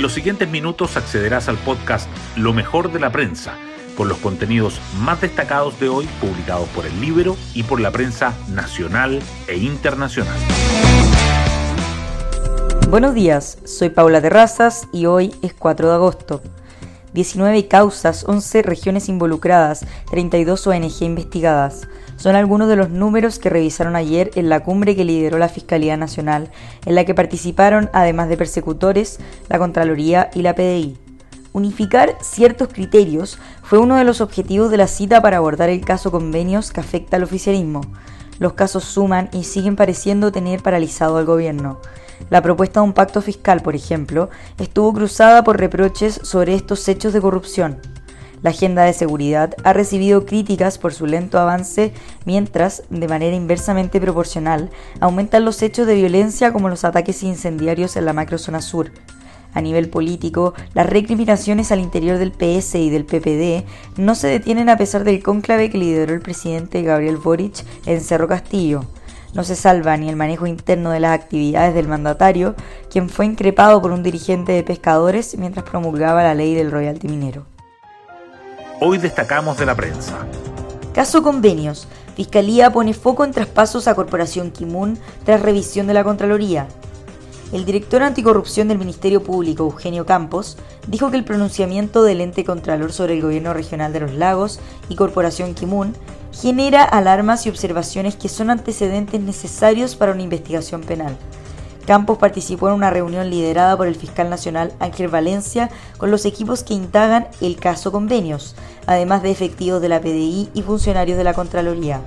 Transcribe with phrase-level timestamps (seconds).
[0.00, 3.58] En los siguientes minutos accederás al podcast Lo mejor de la prensa,
[3.98, 8.32] con los contenidos más destacados de hoy publicados por el libro y por la prensa
[8.48, 10.38] nacional e internacional.
[12.88, 16.40] Buenos días, soy Paula Terrazas y hoy es 4 de agosto.
[17.12, 21.88] 19 causas, 11 regiones involucradas, 32 ONG investigadas.
[22.20, 25.96] Son algunos de los números que revisaron ayer en la cumbre que lideró la Fiscalía
[25.96, 26.50] Nacional,
[26.84, 30.98] en la que participaron, además de persecutores, la Contraloría y la PDI.
[31.54, 36.10] Unificar ciertos criterios fue uno de los objetivos de la cita para abordar el caso
[36.10, 37.80] convenios que afecta al oficialismo.
[38.38, 41.80] Los casos suman y siguen pareciendo tener paralizado al gobierno.
[42.28, 44.28] La propuesta de un pacto fiscal, por ejemplo,
[44.58, 47.78] estuvo cruzada por reproches sobre estos hechos de corrupción.
[48.42, 51.92] La agenda de seguridad ha recibido críticas por su lento avance,
[52.24, 58.06] mientras, de manera inversamente proporcional, aumentan los hechos de violencia como los ataques incendiarios en
[58.06, 58.92] la macrozona sur.
[59.52, 63.64] A nivel político, las recriminaciones al interior del PS y del PPD
[63.98, 68.28] no se detienen a pesar del cónclave que lideró el presidente Gabriel Boric en Cerro
[68.28, 68.84] Castillo.
[69.34, 72.54] No se salva ni el manejo interno de las actividades del mandatario,
[72.90, 77.49] quien fue increpado por un dirigente de pescadores mientras promulgaba la ley del royalty minero.
[78.82, 80.26] Hoy destacamos de la prensa.
[80.94, 81.86] Caso convenios.
[82.16, 86.66] Fiscalía pone foco en traspasos a Corporación Kimun tras revisión de la Contraloría.
[87.52, 92.94] El director anticorrupción del Ministerio Público, Eugenio Campos, dijo que el pronunciamiento del ente contralor
[92.94, 95.94] sobre el gobierno regional de los lagos y Corporación Kimun
[96.32, 101.18] genera alarmas y observaciones que son antecedentes necesarios para una investigación penal.
[101.90, 106.62] Campos participó en una reunión liderada por el fiscal nacional Ángel Valencia con los equipos
[106.62, 108.54] que indagan el caso convenios,
[108.86, 112.00] además de efectivos de la PDI y funcionarios de la Contraloría.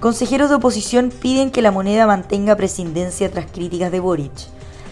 [0.00, 4.32] Consejeros de oposición piden que la moneda mantenga presidencia tras críticas de Boric.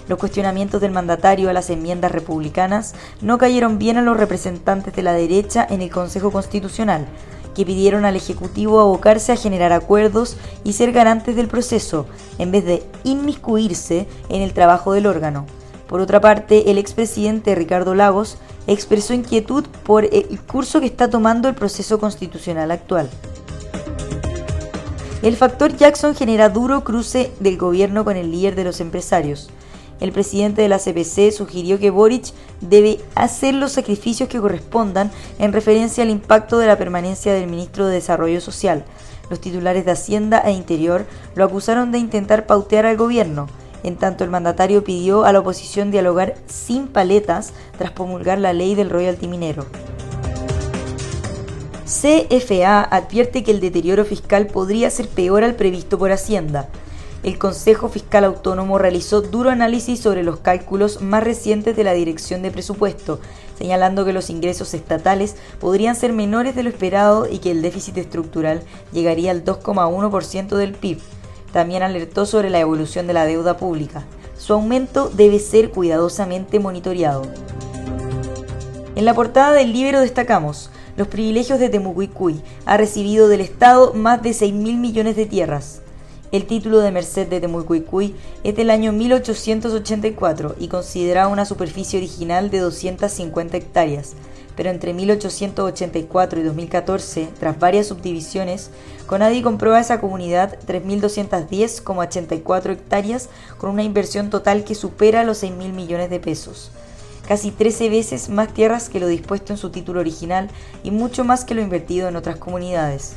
[0.06, 5.02] Los cuestionamientos del mandatario a las enmiendas republicanas no cayeron bien a los representantes de
[5.02, 7.06] la derecha en el Consejo Constitucional,
[7.56, 12.06] que pidieron al Ejecutivo abocarse a generar acuerdos y ser garantes del proceso,
[12.38, 15.46] en vez de inmiscuirse en el trabajo del órgano.
[15.88, 21.48] Por otra parte, el expresidente Ricardo Lagos expresó inquietud por el curso que está tomando
[21.48, 23.08] el proceso constitucional actual.
[25.22, 29.48] El factor Jackson genera duro cruce del gobierno con el líder de los empresarios
[30.00, 35.52] el presidente de la CPC sugirió que Boric debe hacer los sacrificios que correspondan en
[35.52, 38.84] referencia al impacto de la permanencia del ministro de Desarrollo Social.
[39.30, 43.48] Los titulares de Hacienda e Interior lo acusaron de intentar pautear al gobierno.
[43.82, 48.74] En tanto, el mandatario pidió a la oposición dialogar sin paletas tras promulgar la ley
[48.74, 49.66] del royalty minero.
[51.84, 56.68] CFA advierte que el deterioro fiscal podría ser peor al previsto por Hacienda
[57.26, 62.40] el Consejo Fiscal Autónomo realizó duro análisis sobre los cálculos más recientes de la Dirección
[62.40, 63.18] de Presupuesto,
[63.58, 67.98] señalando que los ingresos estatales podrían ser menores de lo esperado y que el déficit
[67.98, 71.00] estructural llegaría al 2,1% del PIB.
[71.52, 74.04] También alertó sobre la evolución de la deuda pública.
[74.38, 77.22] Su aumento debe ser cuidadosamente monitoreado.
[78.94, 82.40] En la portada del libro destacamos los privilegios de Temucuicuy.
[82.66, 85.82] Ha recibido del Estado más de 6 mil millones de tierras.
[86.36, 88.14] El título de Merced de Temucuicuy
[88.44, 94.12] es del año 1884 y considera una superficie original de 250 hectáreas,
[94.54, 98.68] pero entre 1884 y 2014, tras varias subdivisiones,
[99.06, 105.72] Conadi compró a esa comunidad 3.210,84 hectáreas con una inversión total que supera los 6.000
[105.72, 106.70] millones de pesos.
[107.26, 110.50] Casi 13 veces más tierras que lo dispuesto en su título original
[110.82, 113.14] y mucho más que lo invertido en otras comunidades.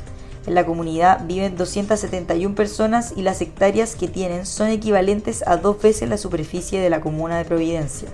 [0.48, 5.82] En la comunidad viven 271 personas y las hectáreas que tienen son equivalentes a dos
[5.82, 8.10] veces la superficie de la comuna de Providencia.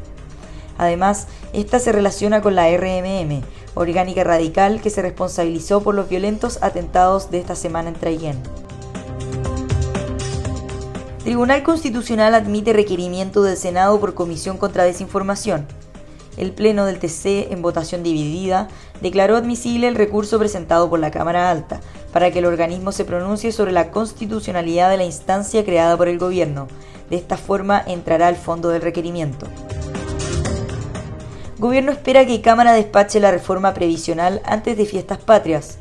[0.78, 3.41] Además, esta se relaciona con la RMM,
[3.75, 8.41] orgánica radical que se responsabilizó por los violentos atentados de esta semana en Traiguén.
[11.24, 15.66] Tribunal Constitucional admite requerimiento del Senado por Comisión contra Desinformación.
[16.38, 18.67] El Pleno del TC, en votación dividida,
[19.02, 21.79] declaró admisible el recurso presentado por la Cámara Alta,
[22.16, 26.17] para que el organismo se pronuncie sobre la constitucionalidad de la instancia creada por el
[26.17, 26.70] gobierno.
[27.09, 29.47] De esta forma entrará al fondo del requerimiento.
[31.58, 35.78] Gobierno espera que Cámara despache la reforma previsional antes de fiestas patrias.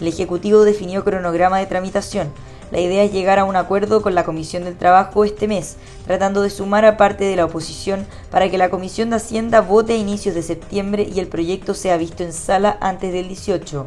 [0.00, 2.30] El Ejecutivo definió cronograma de tramitación.
[2.70, 6.42] La idea es llegar a un acuerdo con la Comisión del Trabajo este mes, tratando
[6.42, 9.96] de sumar a parte de la oposición para que la Comisión de Hacienda vote a
[9.96, 13.84] inicios de septiembre y el proyecto sea visto en sala antes del 18.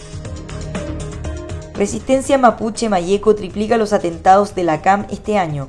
[1.75, 5.67] Resistencia Mapuche Mayeco triplica los atentados de la CAM este año.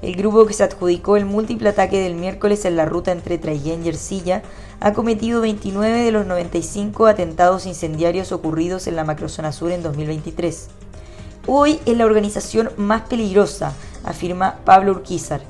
[0.00, 3.84] el grupo que se adjudicó el múltiple ataque del miércoles en la ruta entre Traiguén
[3.84, 4.42] y Ercilla
[4.80, 10.68] ha cometido 29 de los 95 atentados incendiarios ocurridos en la macrozona sur en 2023.
[11.46, 15.42] Hoy es la organización más peligrosa, afirma Pablo Urquizar.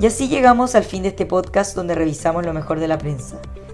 [0.00, 3.40] Y así llegamos al fin de este podcast donde revisamos lo mejor de la prensa.